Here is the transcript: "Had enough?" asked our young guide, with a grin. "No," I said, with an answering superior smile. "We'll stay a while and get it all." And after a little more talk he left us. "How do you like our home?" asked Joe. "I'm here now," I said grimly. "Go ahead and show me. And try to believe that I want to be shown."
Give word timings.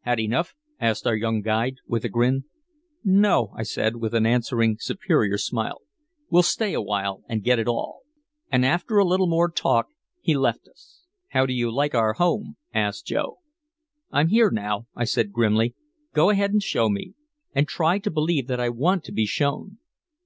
"Had 0.00 0.18
enough?" 0.18 0.54
asked 0.80 1.06
our 1.06 1.14
young 1.14 1.42
guide, 1.42 1.74
with 1.86 2.02
a 2.02 2.08
grin. 2.08 2.44
"No," 3.04 3.52
I 3.54 3.64
said, 3.64 3.96
with 3.96 4.14
an 4.14 4.24
answering 4.24 4.78
superior 4.80 5.36
smile. 5.36 5.82
"We'll 6.30 6.42
stay 6.42 6.72
a 6.72 6.80
while 6.80 7.22
and 7.28 7.44
get 7.44 7.58
it 7.58 7.68
all." 7.68 8.00
And 8.50 8.64
after 8.64 8.96
a 8.96 9.04
little 9.04 9.26
more 9.26 9.50
talk 9.50 9.88
he 10.22 10.34
left 10.34 10.66
us. 10.68 11.04
"How 11.32 11.44
do 11.44 11.52
you 11.52 11.70
like 11.70 11.94
our 11.94 12.14
home?" 12.14 12.56
asked 12.72 13.04
Joe. 13.04 13.40
"I'm 14.10 14.28
here 14.28 14.50
now," 14.50 14.86
I 14.96 15.04
said 15.04 15.32
grimly. 15.32 15.74
"Go 16.14 16.30
ahead 16.30 16.50
and 16.50 16.62
show 16.62 16.88
me. 16.88 17.12
And 17.54 17.68
try 17.68 17.98
to 17.98 18.10
believe 18.10 18.46
that 18.46 18.60
I 18.60 18.70
want 18.70 19.04
to 19.04 19.12
be 19.12 19.26
shown." 19.26 19.76